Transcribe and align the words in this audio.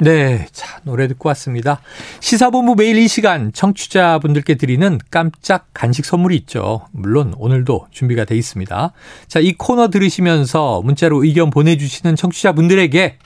네, 0.00 0.46
자, 0.52 0.80
노래 0.84 1.08
듣고 1.08 1.28
왔습니다. 1.30 1.80
시사본부 2.20 2.76
매일 2.76 2.98
이 2.98 3.08
시간 3.08 3.52
청취자분들께 3.52 4.54
드리는 4.54 4.98
깜짝 5.10 5.66
간식 5.74 6.04
선물이 6.04 6.36
있죠. 6.36 6.86
물론 6.92 7.34
오늘도 7.36 7.88
준비가 7.90 8.24
돼 8.24 8.36
있습니다. 8.36 8.92
자, 9.26 9.40
이 9.40 9.54
코너 9.54 9.90
들으시면서 9.90 10.82
문자로 10.82 11.24
의견 11.24 11.50
보내주시는 11.50 12.14
청취자분들에게 12.14 13.18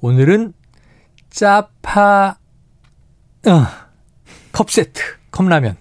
오늘은 0.00 0.54
짜파, 1.28 2.38
어, 3.46 3.66
컵 4.52 4.70
세트, 4.70 5.02
컵라면 5.30 5.76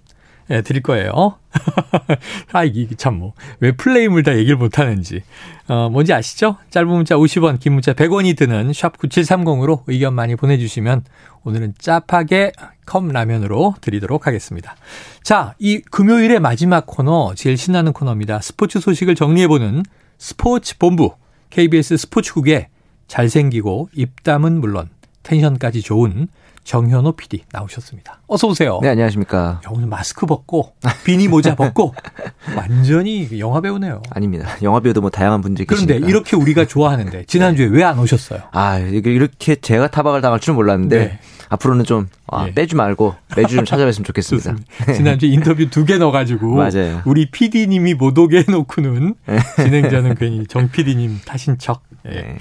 예, 0.49 0.61
드릴 0.61 0.81
거예요. 0.81 1.37
아, 2.53 2.63
이게 2.63 2.95
참 2.95 3.15
뭐, 3.19 3.33
왜 3.59 3.71
플레임을 3.73 4.23
다 4.23 4.37
얘기를 4.37 4.55
못 4.55 4.79
하는지. 4.79 5.23
어, 5.67 5.89
뭔지 5.89 6.13
아시죠? 6.13 6.57
짧은 6.69 6.87
문자 6.87 7.15
50원, 7.15 7.59
긴 7.59 7.73
문자 7.73 7.93
100원이 7.93 8.37
드는 8.37 8.71
샵 8.73 8.97
9730으로 8.97 9.83
의견 9.87 10.13
많이 10.13 10.35
보내주시면 10.35 11.03
오늘은 11.43 11.73
짜파게 11.77 12.53
컵라면으로 12.85 13.75
드리도록 13.81 14.27
하겠습니다. 14.27 14.75
자, 15.23 15.55
이 15.59 15.79
금요일의 15.79 16.39
마지막 16.39 16.85
코너, 16.85 17.33
제일 17.35 17.57
신나는 17.57 17.91
코너입니다. 17.91 18.39
스포츠 18.39 18.79
소식을 18.79 19.15
정리해보는 19.15 19.83
스포츠 20.17 20.77
본부, 20.77 21.13
KBS 21.49 21.97
스포츠국에 21.97 22.69
잘생기고 23.07 23.89
입담은 23.93 24.59
물론 24.59 24.89
텐션까지 25.23 25.81
좋은 25.81 26.27
정현호 26.71 27.13
PD 27.13 27.43
나오셨습니다. 27.53 28.19
어서 28.27 28.45
오세요. 28.49 28.79
네, 28.81 28.89
안녕하십니까. 28.89 29.37
야, 29.37 29.61
오늘 29.71 29.87
마스크 29.87 30.25
벗고 30.25 30.73
비니 31.05 31.29
모자 31.29 31.55
벗고 31.55 31.95
완전히 32.57 33.29
영화 33.39 33.61
배우네요. 33.61 34.01
아닙니다. 34.09 34.49
영화 34.63 34.81
배우도 34.81 34.99
뭐 34.99 35.09
다양한 35.09 35.39
분들이 35.39 35.65
그런데 35.65 35.93
계시니까. 35.93 36.09
이렇게 36.09 36.35
우리가 36.35 36.65
좋아하는데 36.65 37.23
지난주에 37.25 37.67
왜 37.67 37.83
안 37.87 37.97
오셨어요? 37.99 38.41
아, 38.51 38.79
이렇게 38.79 39.55
제가 39.55 39.87
타박을 39.87 40.19
당할 40.19 40.41
줄은 40.41 40.55
몰랐는데 40.55 40.99
네. 40.99 41.19
앞으로는 41.47 41.85
좀 41.85 42.09
아, 42.29 42.47
예. 42.49 42.53
빼지 42.53 42.75
말고 42.75 43.15
매주 43.37 43.55
좀 43.55 43.63
찾아뵀으면 43.63 44.03
좋겠습니다. 44.03 44.51
좋습니다. 44.57 44.93
지난주에 44.93 45.29
인터뷰 45.29 45.69
두 45.69 45.85
개 45.85 45.97
넣어가지고 45.97 46.55
맞아요. 46.55 47.01
우리 47.05 47.31
PD님이 47.31 47.93
못 47.93 48.17
오게 48.17 48.43
해놓고는 48.45 49.15
진행자는 49.55 50.15
괜히 50.15 50.45
정 50.47 50.69
PD님 50.69 51.19
탓인 51.25 51.57
척. 51.59 51.81
예. 52.07 52.09
네. 52.09 52.37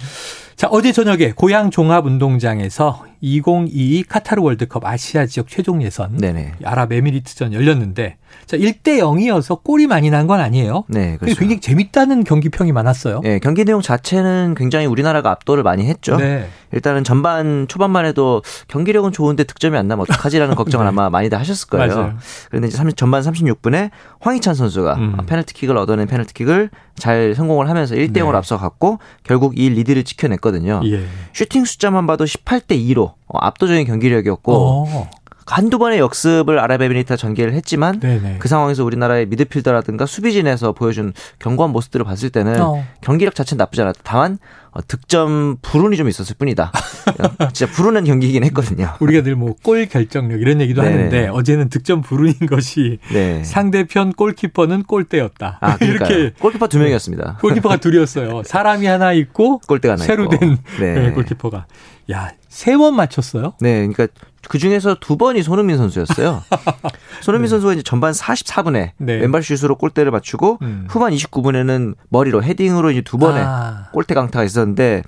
자, 0.56 0.66
어제 0.70 0.90
저녁에 0.90 1.32
고양 1.32 1.70
종합운동장에서 1.70 3.04
2022 3.20 4.04
카타르 4.04 4.42
월드컵 4.42 4.84
아시아 4.84 5.26
지역 5.26 5.48
최종 5.48 5.82
예선 5.82 6.16
네네. 6.16 6.54
아랍에미리트전 6.64 7.52
열렸는데 7.52 8.16
자, 8.46 8.56
1대 8.56 8.98
0이어서 8.98 9.62
골이 9.62 9.86
많이 9.86 10.10
난 10.10 10.26
건 10.26 10.40
아니에요. 10.40 10.82
네, 10.88 11.16
그렇죠. 11.18 11.38
굉장히 11.38 11.60
재밌다는 11.60 12.24
경기 12.24 12.48
평이 12.48 12.72
많았어요. 12.72 13.20
예, 13.24 13.38
경기 13.38 13.64
내용 13.64 13.80
자체는 13.80 14.54
굉장히 14.56 14.86
우리나라가 14.86 15.30
압도를 15.30 15.62
많이 15.62 15.86
했죠. 15.86 16.16
네. 16.16 16.48
일단은 16.72 17.04
전반 17.04 17.66
초반만 17.68 18.04
해도 18.06 18.42
경기력은 18.66 19.12
좋은데 19.12 19.44
득점이 19.44 19.76
안 19.78 19.86
나면 19.86 20.02
어떡하지라는 20.02 20.56
걱정을 20.56 20.84
네. 20.84 20.88
아마 20.88 21.08
많이들 21.10 21.38
하셨을 21.38 21.68
거예요. 21.68 21.94
맞아요. 21.94 22.18
그런데 22.48 22.66
이제 22.68 22.76
30, 22.76 22.96
전반 22.96 23.22
36분에 23.22 23.90
황희찬 24.20 24.54
선수가 24.54 24.94
음. 24.96 25.16
페널티킥을 25.26 25.76
얻어낸 25.76 26.08
페널티킥을 26.08 26.70
잘 26.96 27.34
성공을 27.36 27.68
하면서 27.70 27.94
1대 27.94 28.16
0으로 28.16 28.32
네. 28.32 28.38
앞서갔고 28.38 28.98
결국 29.22 29.56
이 29.56 29.68
리드를 29.68 30.02
지켜냈거든요. 30.02 30.80
예. 30.86 31.04
슈팅 31.32 31.64
숫자만 31.64 32.08
봐도 32.08 32.24
18대 32.24 32.70
2로 32.70 33.05
어, 33.26 33.38
압도적인 33.38 33.86
경기력이었고 33.86 34.52
어. 34.54 35.10
한두 35.48 35.78
번의 35.78 36.00
역습을 36.00 36.58
아랍에미리트가 36.58 37.14
전개를 37.14 37.54
했지만 37.54 38.00
네네. 38.00 38.38
그 38.40 38.48
상황에서 38.48 38.84
우리나라의 38.84 39.26
미드필더라든가 39.26 40.04
수비진에서 40.04 40.72
보여준 40.72 41.12
견고한 41.38 41.70
모습들을 41.70 42.04
봤을 42.04 42.30
때는 42.30 42.60
어. 42.60 42.84
경기력 43.00 43.36
자체는 43.36 43.58
나쁘지 43.58 43.80
않았다. 43.82 44.00
다만 44.02 44.38
어, 44.72 44.80
득점 44.88 45.58
불운이 45.62 45.96
좀 45.96 46.08
있었을 46.08 46.34
뿐이다. 46.36 46.72
어, 47.38 47.48
진짜 47.52 47.72
불운한 47.72 48.02
경기이긴 48.04 48.42
했거든요. 48.42 48.92
우리가 48.98 49.22
늘 49.22 49.36
뭐 49.36 49.54
골 49.62 49.86
결정력 49.86 50.40
이런 50.40 50.60
얘기도 50.60 50.82
네네. 50.82 50.94
하는데 50.96 51.28
어제는 51.28 51.68
득점 51.68 52.00
불운인 52.02 52.34
것이 52.50 52.98
네. 53.12 53.44
상대편 53.44 54.14
골키퍼는 54.14 54.82
골대였다. 54.82 55.58
아, 55.60 55.78
이렇게 55.80 56.32
골키퍼 56.40 56.66
두 56.66 56.80
명이었습니다. 56.80 57.38
골키퍼가 57.40 57.76
둘이었어요. 57.76 58.42
사람이 58.44 58.84
하나 58.86 59.12
있고 59.12 59.60
골대가 59.60 59.92
하나 59.92 60.02
새로 60.02 60.24
있고. 60.24 60.38
된 60.38 60.58
네. 60.80 60.92
네, 60.94 61.10
골키퍼가 61.12 61.66
야 62.10 62.30
세 62.48 62.76
번 62.78 62.94
맞췄어요. 62.96 63.52
네, 63.60 63.86
그러니까 63.86 64.06
그 64.48 64.58
중에서 64.58 64.96
두 64.98 65.16
번이 65.18 65.42
손흥민 65.42 65.76
선수였어요. 65.76 66.42
손흥민 67.20 67.50
선수가 67.50 67.74
이제 67.74 67.82
전반 67.82 68.12
44분에 68.12 68.92
네. 68.96 69.14
왼발 69.16 69.42
슛으로 69.42 69.76
골대를 69.76 70.10
맞추고 70.10 70.58
음. 70.62 70.86
후반 70.88 71.12
29분에는 71.12 71.94
머리로 72.08 72.42
헤딩으로 72.42 72.92
이제 72.92 73.02
두 73.02 73.18
번의 73.18 73.42
아. 73.44 73.88
골대 73.92 74.14
강타가 74.14 74.42
있었는데 74.44 75.02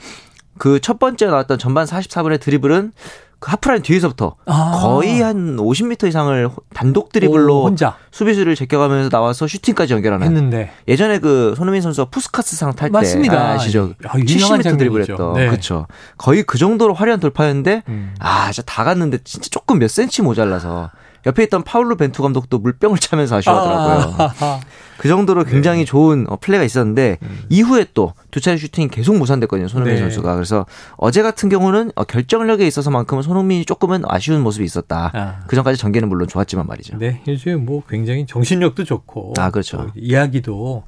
그 0.59 0.81
첫 0.81 0.99
번째 0.99 1.27
나왔던 1.27 1.59
전반 1.59 1.87
44분의 1.87 2.41
드리블은 2.41 2.93
그 3.41 3.51
하프라인 3.53 3.83
뒤에서부터 3.83 4.35
아. 4.47 4.81
거의 4.83 5.21
한 5.21 5.57
50m 5.57 6.09
이상을 6.09 6.51
단독 6.75 7.13
드리블로 7.13 7.61
오, 7.61 7.65
혼자 7.67 7.97
수비수를 8.11 8.57
제껴가면서 8.57 9.11
나와서 9.11 9.47
슈팅까지 9.47 9.95
연결하는 9.95 10.27
했는데 10.27 10.73
예전에 10.89 11.21
그 11.21 11.55
손흥민 11.57 11.81
선수가 11.81 12.11
푸스카스상 12.11 12.75
탈때 12.75 12.91
맞습니다. 12.93 13.51
아시죠? 13.53 13.95
아, 14.05 14.19
유명한 14.19 14.61
70m 14.61 14.63
장면이죠. 14.65 14.77
드리블했던 14.77 15.35
네. 15.35 15.47
그렇죠. 15.47 15.87
거의 16.17 16.43
그 16.43 16.59
정도로 16.59 16.95
화려한 16.95 17.21
돌파였는데 17.21 17.85
음. 17.89 18.15
아 18.19 18.51
진짜 18.51 18.65
다 18.67 18.83
갔는데 18.83 19.19
진짜 19.23 19.49
조금 19.51 19.79
몇 19.79 19.89
센치 19.89 20.21
모자라서 20.23 20.91
옆에 21.27 21.45
있던 21.45 21.63
파울로 21.63 21.97
벤투 21.97 22.23
감독도 22.23 22.59
물병을 22.59 22.99
차면서 22.99 23.37
아쉬워하더라고요. 23.37 24.15
아, 24.19 24.61
그 24.99 25.09
정도로 25.09 25.45
굉장히 25.45 25.85
좋은 25.87 26.27
어, 26.29 26.37
플레이가 26.37 26.65
있었는데 26.65 27.19
음. 27.23 27.39
이후에 27.49 27.87
또 27.95 28.13
두 28.31 28.41
차례 28.41 28.57
슈팅이 28.57 28.89
계속 28.89 29.17
무산됐거든요 29.17 29.69
손흥민 29.69 29.97
네. 29.97 30.01
선수가 30.03 30.35
그래서 30.35 30.67
어제 30.97 31.23
같은 31.23 31.49
경우는 31.49 31.93
어, 31.95 32.05
결정력에 32.05 32.67
있어서만큼은 32.67 33.23
손흥민이 33.23 33.65
조금은 33.65 34.03
아쉬운 34.07 34.43
모습이 34.43 34.65
있었다. 34.65 35.11
아. 35.15 35.41
그 35.47 35.57
전까지 35.57 35.79
전개는 35.79 36.09
물론 36.09 36.29
좋았지만 36.29 36.67
말이죠. 36.67 36.99
네, 36.99 37.23
요즘에 37.27 37.57
뭐 37.57 37.83
굉장히 37.89 38.27
정신력도 38.27 38.85
좋고. 38.85 39.35
아, 39.39 39.51
그렇죠. 39.51 39.79
또 39.79 39.91
이야기도 39.97 40.85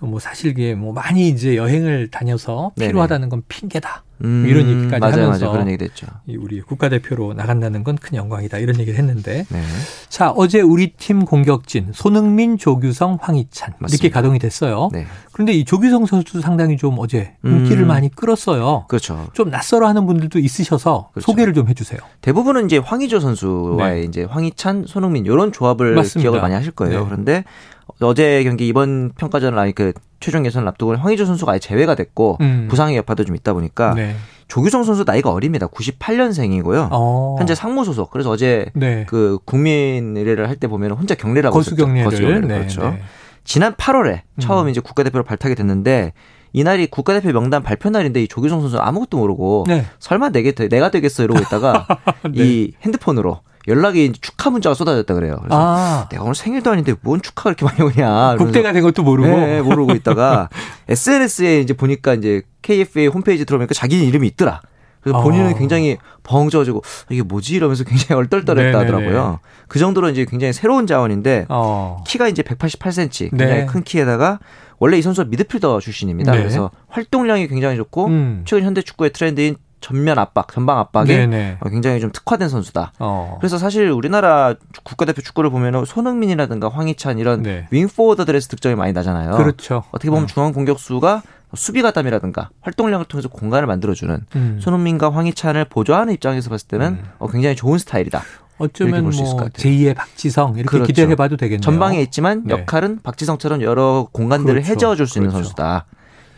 뭐 0.00 0.18
사실 0.18 0.50
이게 0.50 0.74
뭐 0.74 0.92
많이 0.92 1.28
이제 1.28 1.56
여행을 1.56 2.10
다녀서. 2.10 2.72
필요하다는 2.78 3.28
건 3.28 3.42
핑계다. 3.48 4.04
음, 4.24 4.44
이런 4.48 4.68
얘기까지 4.68 5.00
맞아요, 5.00 5.24
하면서 5.26 5.44
맞아요. 5.44 5.52
그런 5.52 5.68
얘기도 5.68 5.84
했죠. 5.84 6.06
이 6.26 6.36
우리 6.36 6.60
국가대표로 6.60 7.34
나간다는 7.34 7.84
건 7.84 7.96
큰 7.96 8.16
영광이다. 8.16 8.58
이런 8.58 8.78
얘기를 8.78 8.98
했는데. 8.98 9.44
네. 9.48 9.62
자, 10.08 10.30
어제 10.30 10.60
우리 10.60 10.92
팀 10.92 11.24
공격진 11.24 11.88
손흥민, 11.92 12.56
조규성, 12.58 13.18
황희찬 13.20 13.68
이렇게 13.70 13.76
맞습니다. 13.80 14.14
가동이 14.14 14.38
됐어요. 14.38 14.88
네. 14.92 15.06
그런데 15.32 15.52
이 15.52 15.64
조규성 15.64 16.06
선수도 16.06 16.40
상당히 16.40 16.76
좀 16.76 16.96
어제 16.98 17.34
인기를 17.44 17.82
음. 17.84 17.88
많이 17.88 18.08
끌었어요. 18.10 18.86
그렇죠. 18.88 19.26
좀 19.32 19.50
낯설어 19.50 19.86
하는 19.88 20.06
분들도 20.06 20.38
있으셔서 20.38 21.10
그렇죠. 21.12 21.24
소개를 21.30 21.54
좀 21.54 21.68
해주세요. 21.68 22.00
대부분은 22.20 22.66
이제 22.66 22.78
황의조 22.78 23.20
선수와의 23.20 24.00
네. 24.02 24.06
이제 24.06 24.24
황희찬, 24.24 24.84
손흥민 24.86 25.24
이런 25.26 25.52
조합을 25.52 25.94
맞습니다. 25.94 26.20
기억을 26.22 26.40
많이 26.40 26.54
하실 26.54 26.72
거예요. 26.72 27.00
네. 27.00 27.04
그런데 27.04 27.44
어제 28.00 28.42
경기 28.44 28.66
이번 28.68 29.12
평가전을 29.16 29.58
아니 29.58 29.72
그 29.72 29.92
최종 30.20 30.44
예선을 30.46 30.66
앞두고 30.68 30.96
황의조 30.96 31.24
선수가 31.24 31.52
아예 31.52 31.58
제외가 31.58 31.94
됐고 31.94 32.38
음. 32.40 32.66
부상의 32.70 32.96
여파도 32.96 33.24
좀 33.24 33.34
있다 33.36 33.52
보니까 33.52 33.94
네. 33.94 34.14
조규성 34.48 34.82
선수 34.84 35.04
나이가 35.06 35.30
어립니다. 35.30 35.66
98년생이고요. 35.66 36.88
어. 36.90 37.36
현재 37.38 37.54
상무 37.54 37.84
소속. 37.84 38.10
그래서 38.10 38.30
어제 38.30 38.66
네. 38.74 39.04
그 39.08 39.38
국민 39.44 40.16
의례를 40.16 40.48
할 40.48 40.56
때 40.56 40.66
보면 40.68 40.92
혼자 40.92 41.14
경례를 41.14 41.48
하고 41.48 41.58
거수. 41.58 41.76
경례를 41.76 42.04
거수 42.04 42.22
경례를. 42.22 42.48
네, 42.48 42.58
그렇죠. 42.58 42.80
네. 42.90 43.02
지난 43.44 43.74
8월에 43.74 44.22
처음 44.40 44.66
음. 44.66 44.70
이제 44.70 44.80
국가대표로 44.80 45.24
발탁이 45.24 45.54
됐는데 45.54 46.12
이날이 46.52 46.86
국가대표 46.86 47.30
명단 47.32 47.62
발표 47.62 47.90
날인데 47.90 48.22
이 48.22 48.28
조규성 48.28 48.60
선수 48.62 48.76
는 48.76 48.82
아무것도 48.84 49.18
모르고 49.18 49.64
네. 49.68 49.84
설마 50.00 50.30
내게 50.30 50.52
되- 50.52 50.68
내가 50.68 50.90
되겠어 50.90 51.22
이러고 51.24 51.40
있다가 51.40 51.86
네. 52.24 52.30
이 52.34 52.72
핸드폰으로 52.82 53.40
연락이 53.68 54.12
축하 54.20 54.50
문자가 54.50 54.74
쏟아졌다 54.74 55.12
그래요. 55.14 55.36
그래서 55.40 55.56
아. 55.56 56.08
내가 56.10 56.24
오늘 56.24 56.34
생일도 56.34 56.70
아닌데 56.70 56.94
뭔 57.02 57.20
축하가 57.20 57.50
이렇게 57.50 57.64
많이 57.64 57.82
오냐. 57.82 58.36
국대가 58.36 58.72
된 58.72 58.82
것도 58.82 59.02
모르고. 59.02 59.28
네, 59.28 59.62
모르고 59.62 59.92
있다가 59.94 60.48
SNS에 60.88 61.60
이제 61.60 61.74
보니까 61.74 62.14
이제 62.14 62.42
KFA 62.62 63.06
홈페이지 63.08 63.44
들어오니까 63.44 63.74
자기 63.74 64.04
이름이 64.06 64.26
있더라. 64.28 64.60
그래서 65.00 65.22
본인은 65.22 65.52
어. 65.52 65.54
굉장히 65.54 65.96
벙쪄가지고 66.24 66.82
이게 67.10 67.22
뭐지 67.22 67.54
이러면서 67.54 67.84
굉장히 67.84 68.18
얼떨떨했다 68.18 68.78
네네네. 68.78 68.92
하더라고요. 68.92 69.40
그 69.68 69.78
정도로 69.78 70.08
이제 70.10 70.24
굉장히 70.24 70.52
새로운 70.52 70.86
자원인데 70.86 71.46
어. 71.48 72.02
키가 72.06 72.28
이제 72.28 72.42
188cm 72.42 73.30
굉장히 73.30 73.52
네. 73.52 73.66
큰 73.66 73.82
키에다가 73.84 74.40
원래 74.78 74.98
이 74.98 75.02
선수가 75.02 75.28
미드필더 75.28 75.80
출신입니다. 75.80 76.32
네. 76.32 76.38
그래서 76.38 76.70
활동량이 76.88 77.48
굉장히 77.48 77.76
좋고 77.76 78.06
음. 78.06 78.42
최근 78.44 78.64
현대 78.64 78.82
축구의 78.82 79.12
트렌드인 79.12 79.56
전면 79.80 80.18
압박, 80.18 80.52
전방 80.52 80.78
압박에 80.78 81.16
네네. 81.16 81.58
어, 81.60 81.68
굉장히 81.68 82.00
좀 82.00 82.10
특화된 82.12 82.48
선수다. 82.48 82.92
어. 82.98 83.36
그래서 83.40 83.58
사실 83.58 83.90
우리나라 83.90 84.54
국가대표 84.82 85.22
축구를 85.22 85.50
보면 85.50 85.84
손흥민이라든가 85.84 86.68
황희찬 86.68 87.18
이런 87.18 87.42
네. 87.42 87.66
윙포워더들에서 87.70 88.48
득점이 88.48 88.74
많이 88.74 88.92
나잖아요. 88.92 89.32
그렇죠. 89.36 89.84
어떻게 89.90 90.10
보면 90.10 90.24
어. 90.24 90.26
중앙 90.26 90.52
공격수가 90.52 91.22
수비 91.54 91.80
가담이라든가 91.82 92.50
활동량을 92.60 93.06
통해서 93.06 93.28
공간을 93.28 93.66
만들어주는 93.66 94.26
음. 94.36 94.58
손흥민과 94.60 95.10
황희찬을 95.10 95.66
보조하는 95.66 96.12
입장에서 96.14 96.50
봤을 96.50 96.68
때는 96.68 96.86
음. 96.88 97.04
어, 97.18 97.28
굉장히 97.28 97.56
좋은 97.56 97.78
스타일이다. 97.78 98.22
어쩌면 98.58 99.04
뭐것 99.04 99.36
같아요. 99.36 99.50
제2의 99.52 99.94
박지성 99.94 100.54
이렇게 100.56 100.64
그렇죠. 100.68 100.86
기대를 100.88 101.12
해봐도 101.12 101.36
되겠네요. 101.36 101.60
전방에 101.60 102.02
있지만 102.02 102.42
네. 102.44 102.54
역할은 102.54 102.98
박지성처럼 103.02 103.62
여러 103.62 104.08
공간들을 104.12 104.62
그렇죠. 104.62 104.72
해저어줄 104.72 105.06
수 105.06 105.18
있는 105.18 105.30
그렇죠. 105.30 105.44
선수다. 105.44 105.86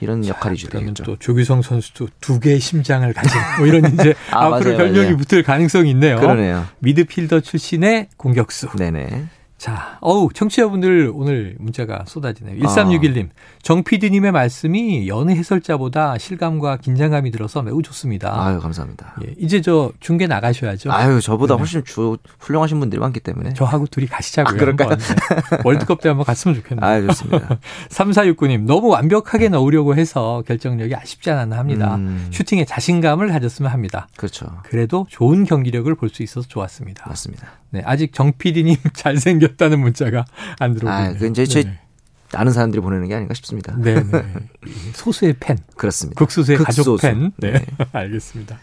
이런 0.01 0.27
역할이죠. 0.27 0.69
그러면 0.71 0.95
또 0.95 1.17
조규성 1.19 1.63
선수도 1.63 2.09
두 2.21 2.41
개의 2.41 2.61
심장을 2.61 3.11
가진 3.13 3.39
뭐 3.59 3.67
이런 3.67 3.93
이제 3.93 4.15
아, 4.31 4.47
앞으로 4.47 4.51
맞아요, 4.71 4.77
별명이 4.79 5.05
맞아요. 5.13 5.17
붙을 5.19 5.43
가능성이 5.43 5.91
있네요. 5.91 6.17
그러네요. 6.17 6.67
미드필더 6.79 7.41
출신의 7.41 8.09
공격수. 8.17 8.69
네네. 8.77 9.27
자, 9.61 9.99
어우, 10.01 10.31
청취자분들 10.33 11.13
오늘 11.15 11.55
문자가 11.59 12.05
쏟아지네요. 12.07 12.63
1361님, 12.63 13.29
정 13.63 13.85
PD님의 13.85 14.33
말씀이 14.33 15.07
여느 15.07 15.33
해설자보다 15.33 16.17
실감과 16.17 16.79
긴장감이 16.79 17.31
들어서 17.31 17.61
매우 17.61 17.83
좋습니다. 17.83 18.43
아유 18.43 18.59
감사합니다. 18.59 19.17
예, 19.23 19.35
이제 19.37 19.61
저 19.61 19.93
중계 20.01 20.27
나가셔야죠. 20.27 20.91
아유 20.91 21.21
저보다 21.21 21.57
네. 21.57 21.59
훨씬 21.59 21.85
주, 21.85 22.17
훌륭하신 22.39 22.81
분들이 22.81 22.99
많기 23.01 23.21
때문에. 23.21 23.53
저하고 23.53 23.87
둘이 23.87 24.07
가시자고요. 24.07 24.57
아? 24.63 24.65
한번. 24.67 24.97
네. 24.97 25.59
월드컵 25.63 26.01
때 26.01 26.09
한번 26.09 26.25
갔으면 26.25 26.55
좋겠네요. 26.57 26.87
아유 26.89 27.07
좋습니다. 27.09 27.59
3469님, 27.91 28.63
너무 28.63 28.89
완벽하게 28.89 29.51
넣으려고 29.51 29.95
해서 29.95 30.43
결정력이 30.47 30.95
아쉽지 30.95 31.31
않았나 31.31 31.59
합니다. 31.59 31.97
음. 31.97 32.29
슈팅에 32.31 32.65
자신감을 32.65 33.29
가졌으면 33.29 33.71
합니다. 33.71 34.09
그렇죠. 34.17 34.47
그래도 34.63 35.07
좋은 35.11 35.45
경기력을 35.45 35.95
볼 35.97 36.09
수 36.11 36.23
있어서 36.25 36.49
좋았습니다. 36.49 37.05
맞습니다. 37.09 37.47
네, 37.73 37.83
아직 37.85 38.13
정 38.13 38.33
PD님 38.37 38.75
잘생 38.95 39.39
겼다는 39.51 39.81
문자가 39.81 40.25
안 40.59 40.75
들어오고 40.75 40.95
아. 40.97 41.13
그 41.13 41.27
이제 41.27 41.47
제 41.47 41.63
네. 41.65 41.79
아는 42.33 42.53
사람들이 42.53 42.81
보내는 42.81 43.09
게 43.09 43.15
아닌가 43.15 43.35
싶습니다. 43.35 43.75
네, 43.77 43.95
네. 44.03 44.25
소수의 44.95 45.35
팬, 45.41 45.59
그렇습니다. 45.77 46.19
극소수의 46.19 46.59
가족 46.59 46.85
극소수. 46.85 47.03
팬. 47.03 47.33
네, 47.39 47.53
네. 47.53 47.67
알겠습니다. 47.93 48.59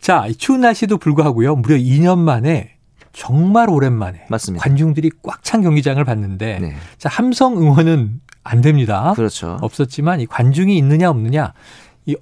자, 0.00 0.26
이 0.28 0.34
추운 0.34 0.60
날씨도 0.60 0.98
불구하고요. 0.98 1.56
무려 1.56 1.76
2년 1.76 2.18
만에 2.18 2.76
정말 3.12 3.68
오랜만에 3.70 4.26
맞습니다. 4.28 4.62
관중들이 4.62 5.10
꽉 5.22 5.42
찬 5.42 5.62
경기장을 5.62 6.02
봤는데 6.04 6.58
네. 6.60 6.76
자, 6.98 7.08
함성 7.08 7.56
응원은 7.56 8.20
안 8.44 8.60
됩니다. 8.60 9.12
그렇죠. 9.16 9.58
없었지만 9.60 10.20
이 10.20 10.26
관중이 10.26 10.76
있느냐 10.78 11.10
없느냐 11.10 11.44
이 11.46 11.52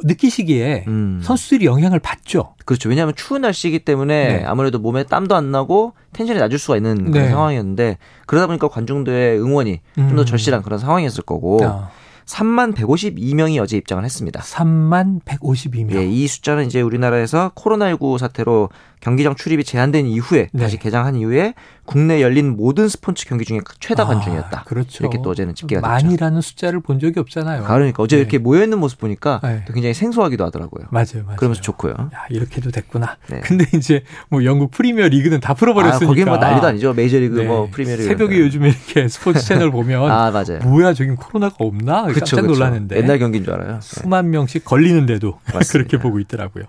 느끼시기에 0.03 0.85
음. 0.89 1.21
선수들이 1.23 1.67
영향을 1.67 1.99
받죠. 1.99 2.55
그렇죠. 2.65 2.89
왜냐하면 2.89 3.15
추운 3.17 3.43
날씨이기 3.43 3.81
때문에 3.81 4.39
네. 4.39 4.45
아무래도 4.45 4.79
몸에 4.79 5.05
땀도 5.05 5.35
안 5.35 5.51
나고 5.51 5.93
텐션이 6.13 6.39
낮을 6.39 6.59
수가 6.59 6.77
있는 6.77 7.11
그런 7.11 7.27
네. 7.27 7.31
상황이었는데 7.31 7.99
그러다 8.27 8.47
보니까 8.47 8.69
관중들의 8.69 9.39
응원이 9.41 9.81
좀더 9.95 10.23
음. 10.23 10.27
절실한 10.27 10.63
그런 10.63 10.79
상황이었을 10.79 11.25
거고 11.25 11.61
아, 11.63 11.91
3만 12.27 12.75
152명이 12.75 13.61
어제 13.63 13.77
입장을 13.77 14.03
했습니다. 14.03 14.41
3만 14.41 15.23
152명. 15.25 15.95
예, 15.97 16.07
이 16.07 16.27
숫자는 16.27 16.67
이제 16.67 16.81
우리나라에서 16.81 17.53
코로나19 17.55 18.19
사태로 18.19 18.71
경기장 19.01 19.35
출입이 19.35 19.65
제한된 19.65 20.07
이후에 20.07 20.49
네. 20.53 20.63
다시 20.63 20.79
개장한 20.79 21.17
이후에 21.17 21.55
국내 21.85 22.23
열린 22.23 22.57
모든 22.57 22.89
스포츠 22.89 23.27
경기 23.27 23.45
중에 23.45 23.61
최다 23.81 24.05
아, 24.05 24.07
관중이었다. 24.07 24.65
그렇죠. 24.65 25.03
이렇게 25.05 25.19
또 25.23 25.31
어제는 25.31 25.55
집계가 25.55 25.81
됐죠. 25.81 26.07
많이라는 26.07 26.41
숫자를 26.41 26.81
본 26.81 26.99
적이 26.99 27.21
없잖아요. 27.21 27.65
그러니까 27.65 28.03
어제 28.03 28.17
네. 28.17 28.21
이렇게 28.21 28.39
모여 28.39 28.63
있는 28.65 28.79
모습 28.79 28.99
보니까 28.99 29.41
네. 29.43 29.65
또 29.67 29.73
굉장히 29.73 29.95
생소하기도 29.95 30.45
하더라고요. 30.47 30.87
맞아요, 30.91 31.25
맞아요. 31.25 31.37
그러면서 31.37 31.61
좋고요. 31.61 31.93
야, 31.93 32.27
이렇게도 32.31 32.71
됐구나. 32.71 33.17
네. 33.29 33.41
근데 33.41 33.67
이제 33.75 34.03
뭐 34.31 34.45
영국 34.45 34.71
프리미어 34.71 35.09
리그는 35.09 35.41
다 35.41 35.51
아, 35.53 35.55
풀어버렸으니까. 35.55 36.07
거긴 36.07 36.27
뭐 36.27 36.39
난리도 36.39 36.67
아니죠. 36.67 36.93
메이저 36.95 37.19
리그 37.19 37.41
네. 37.41 37.45
뭐 37.47 37.69
프리미어 37.71 37.97
리그 37.97 38.09
새벽에 38.09 38.37
이런 38.37 38.47
요즘에 38.47 38.69
이렇게 38.69 39.09
스포츠 39.09 39.41
채널 39.45 39.71
보면 39.71 40.01
거. 40.01 40.11
아 40.11 40.31
맞아요. 40.31 40.59
뭐야 40.65 40.95
저긴 40.95 41.17
코로나가 41.17 41.57
없나 41.59 42.05
그쵸, 42.05 42.21
깜짝 42.21 42.37
그쵸. 42.43 42.53
놀랐는데 42.53 42.97
옛날 42.97 43.19
경기인 43.19 43.45
줄 43.45 43.53
알아요. 43.55 43.75
네. 43.75 43.79
수만 43.81 44.31
명씩 44.31 44.65
몰리는데도. 44.65 45.39
그렇게 45.71 45.99
보고 45.99 46.19
있더라고요. 46.21 46.65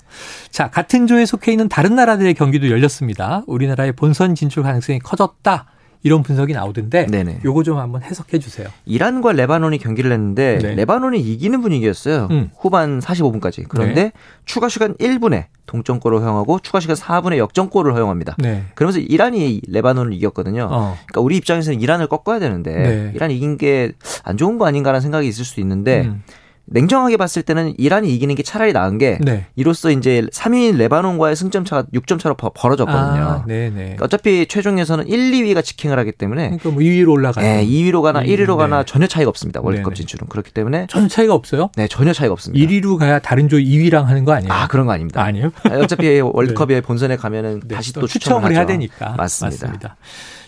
자 0.49 0.69
같은 0.69 1.07
조에 1.07 1.25
속해 1.25 1.51
있는 1.51 1.69
다른 1.69 1.95
나라들의 1.95 2.33
경기도 2.33 2.69
열렸습니다. 2.69 3.43
우리나라의 3.47 3.93
본선 3.93 4.35
진출 4.35 4.63
가능성이 4.63 4.99
커졌다 5.05 5.67
이런 6.03 6.21
분석이 6.21 6.53
나오던데 6.53 7.07
네네. 7.07 7.39
요거 7.43 7.63
좀 7.63 7.79
한번 7.79 8.03
해석해 8.03 8.37
주세요. 8.37 8.67
이란과 8.85 9.31
레바논이 9.31 9.79
경기를 9.79 10.11
했는데 10.11 10.59
네. 10.61 10.75
레바논이 10.75 11.19
이기는 11.19 11.61
분위기였어요. 11.61 12.27
음. 12.29 12.51
후반 12.59 12.99
45분까지. 12.99 13.65
그런데 13.67 14.03
네. 14.03 14.11
추가 14.45 14.69
시간 14.69 14.93
1분에 14.97 15.45
동점골을 15.65 16.19
허용하고 16.21 16.59
추가 16.59 16.79
시간 16.79 16.95
4분에 16.95 17.37
역전골을 17.37 17.95
허용합니다. 17.95 18.35
네. 18.37 18.65
그러면서 18.75 18.99
이란이 18.99 19.61
레바논을 19.67 20.13
이겼거든요. 20.13 20.67
어. 20.71 20.95
그러니까 21.07 21.21
우리 21.21 21.37
입장에서는 21.37 21.81
이란을 21.81 22.05
꺾어야 22.05 22.37
되는데 22.37 22.73
네. 22.75 23.11
이란 23.15 23.31
이긴 23.31 23.57
게 23.57 23.91
안 24.23 24.37
좋은 24.37 24.59
거 24.59 24.67
아닌가라는 24.67 25.01
생각이 25.01 25.27
있을 25.27 25.43
수도 25.43 25.59
있는데 25.61 26.01
음. 26.05 26.21
냉정하게 26.67 27.17
봤을 27.17 27.43
때는 27.43 27.73
이란이 27.77 28.13
이기는 28.15 28.33
게 28.35 28.41
차라리 28.43 28.73
나은 28.73 28.97
게 28.97 29.19
네. 29.21 29.45
이로써 29.55 29.91
이제 29.91 30.25
3위인 30.31 30.77
레바논과의 30.77 31.35
승점 31.35 31.63
차가 31.63 31.83
6점 31.93 32.19
차로 32.19 32.35
벌- 32.35 32.49
벌어졌거든요. 32.55 33.01
아, 33.23 33.43
네네. 33.45 33.71
그러니까 33.75 34.05
어차피 34.05 34.47
최종에서는 34.47 35.07
1, 35.07 35.31
2위가 35.31 35.63
직행을 35.63 35.99
하기 35.99 36.11
때문에 36.13 36.43
그러니까 36.57 36.69
뭐 36.69 36.79
2위로 36.79 37.09
올라가는. 37.11 37.47
예, 37.47 37.63
2위로 37.65 38.01
가나 38.01 38.23
이- 38.23 38.35
1위로 38.35 38.57
가나 38.57 38.79
네. 38.79 38.85
전혀 38.85 39.05
차이가 39.07 39.29
없습니다. 39.29 39.61
월드컵 39.61 39.89
네네. 39.91 39.95
진출은 39.95 40.27
그렇기 40.27 40.51
때문에 40.51 40.87
전혀 40.89 41.07
차이가 41.07 41.33
없어요? 41.35 41.69
네 41.75 41.87
전혀 41.87 42.13
차이가 42.13 42.33
없습니다. 42.33 42.65
1위로 42.67 42.97
가야 42.97 43.19
다른 43.19 43.47
조 43.47 43.57
2위랑 43.57 44.05
하는 44.05 44.25
거 44.25 44.33
아니에요? 44.33 44.51
아 44.51 44.67
그런 44.67 44.87
거 44.87 44.93
아닙니다. 44.93 45.21
아 45.23 45.29
니요? 45.31 45.51
어차피 45.69 46.19
월드컵에 46.21 46.81
본선에 46.81 47.15
가면은 47.15 47.61
네, 47.67 47.75
다시 47.75 47.93
또 47.93 48.01
또 48.01 48.07
추첨을 48.07 48.41
추첨을 48.41 48.55
해야. 48.55 48.65
되니까. 48.65 49.13
맞습니다. 49.17 49.95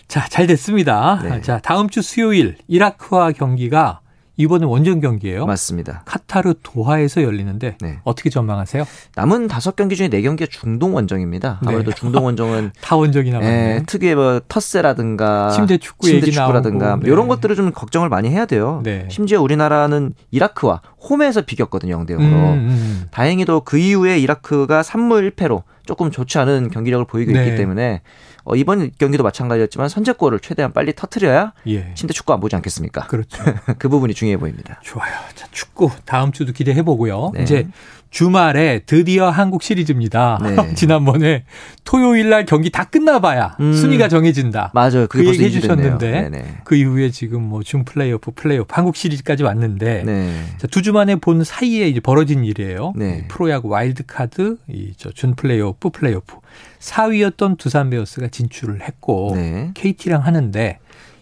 자, 0.08 0.26
잘 0.30 0.46
됐습니다. 0.46 1.20
네. 1.22 1.40
자, 1.42 1.60
다음 1.62 1.88
주 1.90 2.00
수요일 2.02 2.56
이라크와 2.66 3.32
경기가 3.32 4.00
이번엔 4.38 4.68
원정 4.68 5.00
경기예요. 5.00 5.46
맞습니다. 5.46 6.02
카타르 6.06 6.54
도하에서 6.62 7.22
열리는데 7.24 7.76
네. 7.80 7.98
어떻게 8.04 8.30
전망하세요? 8.30 8.84
남은 9.16 9.48
다섯 9.48 9.74
경기 9.74 9.96
중에 9.96 10.08
네 10.08 10.22
경기가 10.22 10.48
중동 10.50 10.94
원정입니다. 10.94 11.58
네. 11.62 11.68
아무래도 11.68 11.90
중동 11.92 12.24
원정은 12.24 12.70
타 12.80 12.96
원정이 12.96 13.28
예, 13.28 13.32
남았네. 13.32 13.82
특유의 13.86 14.14
뭐 14.14 14.40
텃세라든가 14.48 15.50
침대 15.50 15.76
축구 15.78 16.06
침대 16.06 16.30
축구라든가. 16.30 16.96
뭐 16.96 17.06
이런 17.06 17.22
네. 17.22 17.28
것들을 17.28 17.56
좀 17.56 17.72
걱정을 17.72 18.08
많이 18.08 18.30
해야 18.30 18.46
돼요. 18.46 18.80
네. 18.84 19.08
심지어 19.10 19.42
우리나라는 19.42 20.14
이라크와 20.30 20.82
홈에서 21.10 21.42
비겼거든요. 21.42 21.98
0대 21.98 22.10
0으로. 22.10 22.20
음, 22.20 22.68
음. 22.70 23.04
다행히도 23.10 23.62
그 23.62 23.76
이후에 23.76 24.18
이라크가 24.20 24.82
3무 24.82 25.32
1패로 25.32 25.64
조금 25.88 26.10
좋지 26.10 26.36
않은 26.36 26.68
경기력을 26.68 27.06
보이고 27.06 27.32
네. 27.32 27.46
있기 27.46 27.56
때문에 27.56 28.02
어, 28.44 28.54
이번 28.54 28.90
경기도 28.98 29.24
마찬가지였지만 29.24 29.88
선제골을 29.88 30.40
최대한 30.40 30.74
빨리 30.74 30.94
터트려야 30.94 31.54
예. 31.66 31.94
침대 31.94 32.12
축구 32.12 32.34
안 32.34 32.40
보지 32.40 32.54
않겠습니까? 32.56 33.06
그렇죠. 33.06 33.42
그 33.78 33.88
부분이 33.88 34.12
중요해 34.12 34.36
보입니다. 34.36 34.82
좋아요. 34.84 35.14
자, 35.34 35.46
축구 35.50 35.90
다음 36.04 36.30
주도 36.30 36.52
기대해 36.52 36.82
보고요. 36.82 37.30
네. 37.32 37.42
이제 37.42 37.66
주말에 38.10 38.80
드디어 38.86 39.28
한국 39.30 39.62
시리즈입니다. 39.62 40.38
네. 40.42 40.72
지난번에 40.74 41.44
토요일 41.84 42.30
날 42.30 42.46
경기 42.46 42.70
다 42.70 42.84
끝나봐야 42.84 43.56
음. 43.60 43.72
순위가 43.74 44.08
정해진다. 44.08 44.70
맞아요. 44.74 45.06
그 45.08 45.24
얘기. 45.26 45.44
해주셨는데. 45.44 46.30
그 46.64 46.74
이후에 46.74 47.10
지금 47.10 47.42
뭐 47.42 47.62
준 47.62 47.84
플레이오프, 47.84 48.30
플레이오프 48.34 48.68
한국 48.74 48.96
시리즈까지 48.96 49.42
왔는데 49.42 50.02
네. 50.04 50.44
자, 50.56 50.66
두주 50.66 50.92
만에 50.92 51.16
본 51.16 51.44
사이에 51.44 51.86
이제 51.88 52.00
벌어진 52.00 52.44
일이에요. 52.44 52.92
네. 52.96 53.22
이 53.24 53.28
프로야구 53.28 53.68
와일드카드, 53.68 54.56
이제 54.68 55.01
준 55.01 55.34
플레이오프, 55.34 55.90
플레이오프 55.90 56.36
4위였던 56.80 57.58
두산 57.58 57.90
베어스가 57.90 58.28
진출을 58.28 58.80
했고 58.82 59.32
네. 59.34 59.70
KT랑 59.74 60.24
하는데 60.24 60.78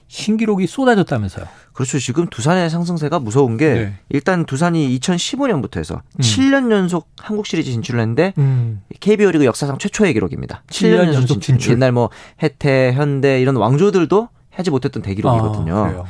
신기록이 0.09 0.66
쏟아졌다면서요. 0.69 1.47
그렇죠. 1.76 1.99
지금 1.99 2.26
두산의 2.26 2.71
상승세가 2.71 3.18
무서운 3.18 3.59
게 3.59 3.75
네. 3.75 3.95
일단 4.09 4.47
두산이 4.47 4.99
2015년부터 4.99 5.76
해서 5.76 6.00
음. 6.14 6.21
7년 6.21 6.73
연속 6.73 7.11
한국 7.18 7.47
시리즈 7.47 7.71
진출을 7.71 8.00
했는데 8.00 8.33
음. 8.38 8.80
KBO 8.99 9.30
리그 9.30 9.45
역사상 9.45 9.76
최초의 9.76 10.14
기록입니다. 10.14 10.62
7년 10.68 11.00
7년 11.00 11.06
연속 11.09 11.35
진출. 11.35 11.40
진출. 11.59 11.73
옛날 11.75 11.92
뭐 11.92 12.09
해태, 12.42 12.95
현대 12.95 13.42
이런 13.42 13.56
왕조들도 13.56 14.28
하지 14.50 14.71
못했던 14.71 15.02
대기록이거든요. 15.02 15.76
아, 15.76 15.88
그래요. 15.88 16.04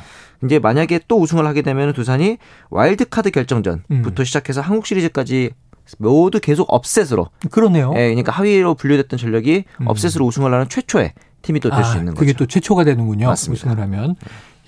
이제 0.45 0.57
만약에 0.57 1.01
또 1.09 1.19
우승을 1.19 1.45
하게 1.45 1.61
되면 1.63 1.91
두산이 1.91 2.37
와일드카드 2.69 3.31
결정전부터 3.31 4.21
음. 4.21 4.25
시작해서 4.25 4.61
한국 4.61 4.85
시리즈까지 4.85 5.51
모두 5.97 6.39
계속 6.39 6.71
upset으로 6.73 7.27
그러네요. 7.51 7.91
예, 7.97 8.07
그러니까 8.07 8.31
하위로 8.31 8.75
분류됐던 8.75 9.19
전력이 9.19 9.65
음. 9.81 9.87
upset으로 9.87 10.25
우승을 10.25 10.53
하는 10.53 10.69
최초의 10.69 11.13
팀이 11.41 11.59
또 11.59 11.69
될수 11.69 11.91
아, 11.91 11.97
있는 11.97 12.13
그게 12.13 12.33
거죠. 12.33 12.45
또 12.45 12.47
최초가 12.47 12.85
되는군요. 12.85 13.27
맞습니다. 13.27 13.69
우승을 13.69 13.83
하면. 13.83 14.15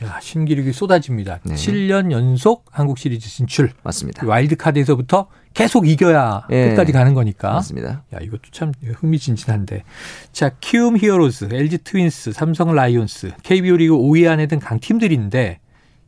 야, 0.04 0.20
신기록이 0.22 0.72
쏟아집니다. 0.72 1.40
네. 1.44 1.56
7년 1.56 2.12
연속 2.12 2.66
한국 2.72 2.98
시리즈 2.98 3.30
진출. 3.30 3.72
맞습니다. 3.84 4.26
와일드 4.26 4.56
카드에서부터 4.56 5.28
계속 5.54 5.88
이겨야 5.88 6.48
예. 6.52 6.70
끝까지 6.70 6.92
가는 6.92 7.14
거니까. 7.14 7.54
맞습니다. 7.54 8.04
야, 8.14 8.20
이것도 8.22 8.44
참 8.52 8.72
흥미진진한데. 8.96 9.84
자, 10.32 10.52
키움 10.62 10.98
히어로즈, 10.98 11.50
LG 11.52 11.80
트윈스, 11.80 12.32
삼성 12.32 12.74
라이온스, 12.74 13.32
KBO 13.44 13.78
리그 13.78 13.96
5위 13.96 14.30
안에 14.30 14.48
든 14.48 14.60
강팀들인데 14.60 15.60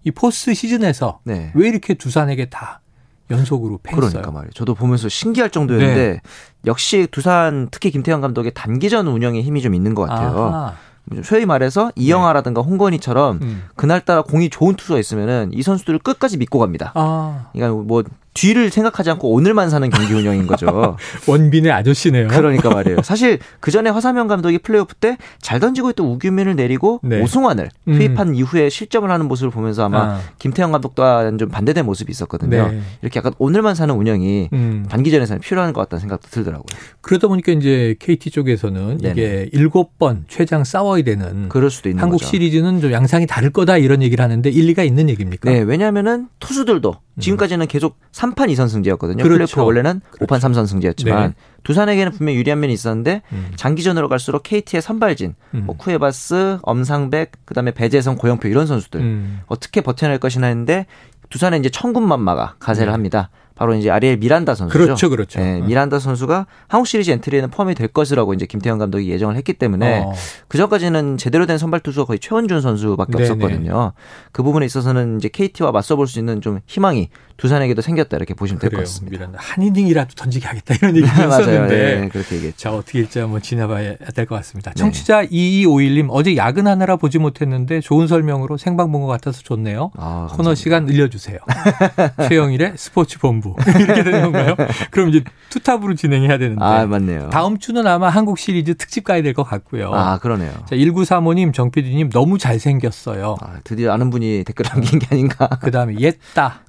이 0.03 0.11
포스트 0.11 0.53
시즌에서 0.53 1.19
네. 1.23 1.51
왜 1.53 1.67
이렇게 1.67 1.93
두산에게 1.93 2.49
다 2.49 2.81
연속으로 3.29 3.79
패했어요? 3.83 4.09
그러니까 4.09 4.31
말이에요. 4.31 4.51
저도 4.53 4.73
보면서 4.73 5.09
신기할 5.09 5.49
정도였는데 5.49 6.11
네. 6.13 6.21
역시 6.65 7.07
두산 7.11 7.69
특히 7.71 7.91
김태형 7.91 8.21
감독의 8.21 8.53
단기전 8.53 9.07
운영에 9.07 9.41
힘이 9.41 9.61
좀 9.61 9.73
있는 9.73 9.95
것 9.95 10.07
같아요. 10.07 10.37
아하. 10.37 10.75
좀 11.09 11.23
소위 11.23 11.45
말해서 11.45 11.91
이영하라든가 11.95 12.61
홍건희처럼 12.61 13.39
음. 13.41 13.63
그날따라 13.75 14.21
공이 14.21 14.49
좋은 14.49 14.75
투수가 14.75 14.99
있으면은 14.99 15.51
이 15.53 15.61
선수들을 15.61 15.99
끝까지 15.99 16.37
믿고 16.37 16.59
갑니다. 16.59 16.91
아, 16.95 17.49
그러니까 17.53 17.83
뭐 17.83 18.03
뒤를 18.33 18.69
생각하지 18.69 19.09
않고 19.11 19.31
오늘만 19.31 19.69
사는 19.69 19.89
경기 19.89 20.13
운영인 20.13 20.47
거죠. 20.47 20.95
원빈의 21.27 21.71
아저씨네요. 21.71 22.27
그러니까 22.29 22.69
말이에요. 22.69 23.01
사실 23.03 23.39
그 23.59 23.71
전에 23.71 23.89
허삼영 23.89 24.27
감독이 24.27 24.57
플레이오프 24.59 24.95
때 24.95 25.17
잘 25.41 25.59
던지고 25.59 25.89
있던 25.89 26.05
우규민을 26.07 26.55
내리고 26.55 26.99
네. 27.03 27.21
오승환을 27.21 27.69
음. 27.89 27.93
투입한 27.93 28.29
음. 28.29 28.35
이후에 28.35 28.69
실점을 28.69 29.09
하는 29.09 29.27
모습을 29.27 29.51
보면서 29.51 29.83
아마 29.83 30.01
아. 30.15 30.19
김태형 30.39 30.71
감독과는 30.71 31.37
좀 31.37 31.49
반대된 31.49 31.85
모습이 31.85 32.09
있었거든요. 32.11 32.69
네. 32.71 32.81
이렇게 33.01 33.17
약간 33.17 33.33
오늘만 33.37 33.75
사는 33.75 33.93
운영이 33.93 34.49
음. 34.53 34.85
단기전에서는 34.89 35.41
필요한 35.41 35.73
것 35.73 35.81
같다는 35.81 35.99
생각도 35.99 36.29
들더라고요. 36.29 36.65
그러다 37.01 37.27
보니까 37.27 37.51
이제 37.51 37.95
KT 37.99 38.29
쪽에서는 38.31 38.99
네네. 38.99 39.11
이게 39.11 39.49
일곱 39.51 39.97
번 39.99 40.23
최장 40.27 40.63
싸워야 40.63 41.03
되는 41.03 41.49
그럴 41.49 41.69
수도 41.69 41.89
있는 41.89 42.01
한국 42.01 42.17
거죠. 42.19 42.29
시리즈는 42.29 42.79
좀 42.79 42.91
양상이 42.91 43.27
다를 43.27 43.49
거다 43.51 43.77
이런 43.77 44.01
얘기를 44.01 44.23
하는데 44.23 44.49
일리가 44.49 44.83
있는 44.83 45.09
얘기입니까? 45.09 45.49
네, 45.51 45.59
왜냐하면은 45.59 46.29
투수들도 46.39 46.89
음. 47.15 47.19
지금까지는 47.19 47.67
계속 47.67 47.97
3판 48.21 48.51
2선 48.53 48.69
승제였거든요. 48.69 49.23
그렇죠. 49.23 49.55
플레이오프 49.55 49.61
원래는 49.61 50.01
그렇죠. 50.11 50.25
5판 50.25 50.39
3선 50.39 50.67
승제였지만 50.67 51.29
네. 51.29 51.35
두산에게는 51.63 52.11
분명 52.11 52.35
유리한 52.35 52.59
면이 52.59 52.73
있었는데 52.73 53.21
음. 53.31 53.51
장기전으로 53.55 54.09
갈수록 54.09 54.43
KT의 54.43 54.81
선발진, 54.81 55.35
음. 55.55 55.63
뭐 55.65 55.75
쿠에바스, 55.77 56.59
엄상백, 56.61 57.31
그다음에 57.45 57.71
배재성, 57.71 58.15
고영표 58.17 58.47
이런 58.47 58.67
선수들 58.67 58.99
음. 58.99 59.41
어떻게 59.47 59.81
버텨낼 59.81 60.19
것이나 60.19 60.47
했는데 60.47 60.85
두산에 61.29 61.57
이제 61.57 61.69
천군만마가 61.69 62.55
가세를 62.59 62.87
네. 62.87 62.91
합니다. 62.91 63.29
바로 63.61 63.75
이제 63.75 63.91
아리엘 63.91 64.17
미란다 64.17 64.55
선수죠. 64.55 64.83
그렇죠, 64.83 65.09
그렇죠. 65.11 65.39
네, 65.39 65.61
미란다 65.61 65.99
선수가 65.99 66.47
한국 66.67 66.87
시리즈 66.87 67.11
엔트리에는 67.11 67.51
포함이 67.51 67.75
될 67.75 67.89
것이라고 67.89 68.33
이제 68.33 68.47
김태형 68.47 68.79
감독이 68.79 69.07
예정을 69.11 69.35
했기 69.35 69.53
때문에 69.53 69.99
어. 70.03 70.13
그 70.47 70.57
전까지는 70.57 71.17
제대로 71.17 71.45
된 71.45 71.59
선발 71.59 71.81
투수가 71.81 72.05
거의 72.07 72.17
최원준 72.17 72.59
선수밖에 72.61 73.11
네네. 73.11 73.23
없었거든요. 73.29 73.91
그 74.31 74.41
부분에 74.41 74.65
있어서는 74.65 75.17
이제 75.17 75.29
KT와 75.31 75.71
맞서볼 75.71 76.07
수 76.07 76.17
있는 76.17 76.41
좀 76.41 76.61
희망이 76.65 77.09
두산에게도 77.37 77.83
생겼다 77.83 78.17
이렇게 78.17 78.33
보시면 78.33 78.59
될 78.59 78.71
것 78.71 78.77
같습니다. 78.79 79.15
미란다 79.15 79.37
한 79.39 79.63
이닝이라도 79.63 80.15
던지게 80.15 80.47
하겠다 80.47 80.73
이런 80.81 80.95
얘기 80.97 81.05
했었는데 81.07 81.99
네, 82.01 82.09
그렇게 82.09 82.37
얘기했죠. 82.37 82.57
자 82.57 82.73
어떻게 82.73 82.97
일지 82.99 83.19
한번 83.19 83.43
지나봐야 83.43 83.95
될 84.15 84.25
것 84.25 84.35
같습니다. 84.37 84.71
네. 84.71 84.79
청취자 84.79 85.25
2251님 85.27 86.07
어제 86.09 86.35
야근하느라 86.35 86.95
보지 86.95 87.19
못했는데 87.19 87.79
좋은 87.81 88.07
설명으로 88.07 88.57
생방 88.57 88.91
본 88.91 89.01
것 89.01 89.07
같아서 89.07 89.41
좋네요. 89.43 89.91
아, 89.97 90.27
코너 90.31 90.55
시간 90.55 90.85
늘려주세요. 90.87 91.37
최영일의 92.27 92.73
스포츠 92.77 93.19
본부 93.19 93.50
이렇게 93.79 94.03
되는 94.03 94.21
건가요? 94.23 94.55
그럼 94.91 95.09
이제 95.09 95.23
투탑으로 95.49 95.95
진행해야 95.95 96.37
되는데. 96.37 96.63
아 96.63 96.85
맞네요. 96.85 97.29
다음 97.29 97.57
주는 97.59 97.85
아마 97.87 98.09
한국 98.09 98.37
시리즈 98.39 98.75
특집 98.75 99.03
가야 99.03 99.21
될 99.21 99.33
것 99.33 99.43
같고요. 99.43 99.91
아 99.93 100.17
그러네요. 100.19 100.51
자 100.69 100.75
1935님 100.75 101.53
정PD님 101.53 102.09
너무 102.09 102.37
잘생겼어요. 102.37 103.35
아, 103.41 103.59
드디어 103.63 103.91
아는 103.93 104.09
분이 104.09 104.43
댓글 104.45 104.65
남긴 104.65 104.99
게 104.99 105.07
아닌가. 105.11 105.47
그 105.61 105.71
다음에 105.71 105.95
옛다 105.99 106.61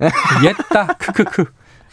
옛다 0.44 0.86
크크크. 0.98 1.44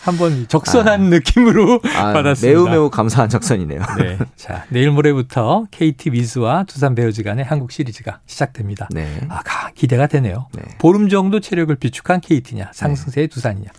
한번 0.02 0.48
적선한 0.48 0.94
아, 0.94 1.10
느낌으로 1.10 1.82
아, 1.98 2.14
받았습니다. 2.14 2.48
매우 2.58 2.70
매우 2.70 2.90
감사한 2.90 3.28
적선이네요. 3.28 3.82
네. 3.98 4.18
자, 4.38 4.64
내일 4.70 4.92
모레부터 4.92 5.66
KT 5.72 6.12
위즈와 6.14 6.64
두산 6.64 6.96
베어즈 6.96 7.22
간의 7.24 7.44
한국 7.44 7.74
시리즈가 7.74 8.20
시작됩니다. 8.26 8.88
네. 8.92 9.20
아, 9.28 9.42
기대가 9.76 10.08
되네요. 10.08 10.48
네. 10.54 10.64
보름 10.78 11.10
정도 11.10 11.42
체력을 11.42 11.76
비축한 11.76 12.22
KT냐, 12.22 12.70
상승세의 12.74 13.28
네. 13.28 13.34
두산이냐. 13.34 13.70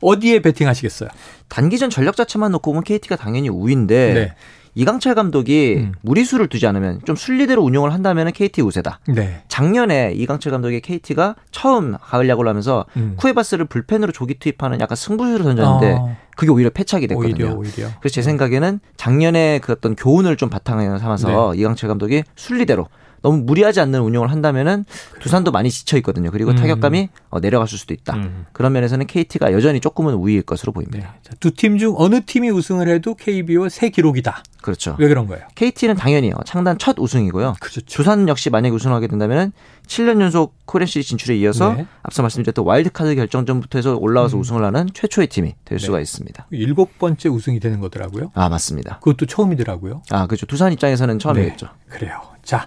어디에 0.00 0.40
베팅하시겠어요? 0.40 1.08
단기전 1.48 1.90
전력 1.90 2.16
자체만 2.16 2.52
놓고 2.52 2.70
보면 2.70 2.84
KT가 2.84 3.16
당연히 3.16 3.48
우위인데 3.48 4.14
네. 4.14 4.34
이강철 4.74 5.14
감독이 5.14 5.76
음. 5.78 5.92
무리수를 6.02 6.46
두지 6.46 6.66
않으면 6.66 7.00
좀 7.04 7.16
순리대로 7.16 7.62
운영을 7.62 7.92
한다면 7.92 8.30
KT 8.32 8.62
우세다. 8.62 9.00
네. 9.08 9.42
작년에 9.48 10.12
이강철 10.14 10.52
감독의 10.52 10.80
KT가 10.80 11.34
처음 11.50 11.96
가을 12.00 12.28
야구를 12.28 12.48
하면서 12.48 12.86
음. 12.96 13.14
쿠에바스를 13.16 13.64
불펜으로 13.64 14.12
조기 14.12 14.38
투입하는 14.38 14.80
약간 14.80 14.96
승부수를 14.96 15.44
던졌는데 15.44 15.96
어. 15.98 16.16
그게 16.36 16.52
오히려 16.52 16.70
패착이 16.70 17.06
됐거든요. 17.08 17.46
오히려, 17.46 17.54
오히려. 17.54 17.88
그래서 18.00 18.14
제 18.14 18.22
생각에는 18.22 18.80
작년에 18.96 19.58
그 19.58 19.72
어떤 19.72 19.96
교훈을 19.96 20.36
좀 20.36 20.48
바탕에 20.48 20.98
삼아서 20.98 21.52
네. 21.52 21.60
이강철 21.60 21.88
감독이 21.88 22.22
순리대로 22.36 22.86
너무 23.22 23.38
무리하지 23.38 23.80
않는 23.80 24.00
운영을 24.00 24.30
한다면은 24.30 24.84
두산도 25.20 25.50
많이 25.52 25.70
지쳐 25.70 25.96
있거든요. 25.98 26.30
그리고 26.30 26.50
음. 26.50 26.56
타격감이 26.56 27.08
어, 27.30 27.40
내려갔을 27.40 27.78
수도 27.78 27.94
있다. 27.94 28.14
음. 28.16 28.46
그런 28.52 28.72
면에서는 28.72 29.06
KT가 29.06 29.52
여전히 29.52 29.80
조금은 29.80 30.14
우위일 30.14 30.42
것으로 30.42 30.72
보입니다. 30.72 31.14
네. 31.24 31.30
두 31.40 31.50
팀 31.50 31.78
중 31.78 31.94
어느 31.98 32.20
팀이 32.24 32.50
우승을 32.50 32.88
해도 32.88 33.14
KBO 33.14 33.68
새 33.68 33.90
기록이다. 33.90 34.42
그렇죠. 34.62 34.94
왜 34.98 35.08
그런 35.08 35.26
거예요? 35.26 35.44
KT는 35.54 35.96
당연히요. 35.96 36.34
창단 36.44 36.76
첫 36.78 36.98
우승이고요. 36.98 37.54
그렇죠. 37.60 37.80
두산 37.82 38.28
역시 38.28 38.50
만약에 38.50 38.74
우승하게 38.74 39.06
된다면 39.06 39.52
7년 39.86 40.20
연속 40.20 40.54
시리즈 40.86 41.02
진출에 41.08 41.36
이어서 41.38 41.72
네. 41.74 41.86
앞서 42.02 42.22
말씀드렸던 42.22 42.64
와일드카드 42.64 43.14
결정전부터 43.16 43.78
해서 43.78 43.96
올라와서 43.96 44.36
음. 44.36 44.40
우승을 44.42 44.64
하는 44.64 44.88
최초의 44.94 45.26
팀이 45.28 45.54
될 45.64 45.78
네. 45.78 45.84
수가 45.84 46.00
있습니다. 46.00 46.46
일곱 46.52 46.98
번째 46.98 47.28
우승이 47.28 47.58
되는 47.58 47.80
거더라고요. 47.80 48.30
아 48.34 48.48
맞습니다. 48.48 48.98
그것도 49.00 49.26
처음이더라고요. 49.26 50.02
아 50.10 50.26
그렇죠. 50.26 50.46
두산 50.46 50.72
입장에서는 50.72 51.18
처음이겠죠. 51.18 51.66
네. 51.66 51.96
그래요. 51.96 52.20
자 52.50 52.66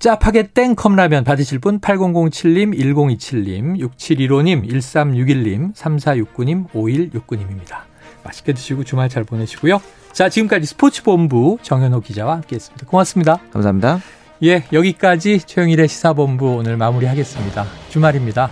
짜파게 0.00 0.48
땡 0.48 0.74
컵라면 0.74 1.22
받으실 1.22 1.60
분 1.60 1.78
8007님, 1.78 2.76
1027님, 2.76 3.78
6715님, 3.78 4.68
1361님, 4.68 5.72
3469님, 5.72 6.68
5169님입니다. 6.70 7.82
맛있게 8.24 8.52
드시고 8.52 8.82
주말 8.82 9.08
잘 9.08 9.22
보내시고요. 9.22 9.80
자, 10.10 10.28
지금까지 10.28 10.66
스포츠본부 10.66 11.58
정현호 11.62 12.00
기자와 12.00 12.34
함께했습니다. 12.34 12.86
고맙습니다. 12.86 13.38
감사합니다. 13.52 14.00
예, 14.42 14.64
여기까지 14.72 15.38
최영일의 15.38 15.86
시사본부 15.86 16.56
오늘 16.56 16.76
마무리하겠습니다. 16.76 17.64
주말입니다. 17.88 18.50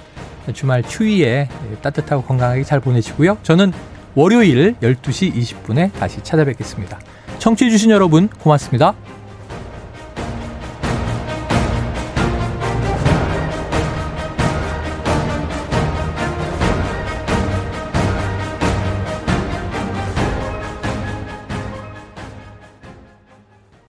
주말 0.54 0.84
추위에 0.84 1.48
따뜻하고 1.82 2.22
건강하게 2.22 2.62
잘 2.62 2.78
보내시고요. 2.78 3.38
저는 3.42 3.72
월요일 4.14 4.76
12시 4.80 5.34
20분에 5.34 5.92
다시 5.94 6.22
찾아뵙겠습니다. 6.22 7.00
청취해주신 7.40 7.90
여러분 7.90 8.28
고맙습니다. 8.28 8.94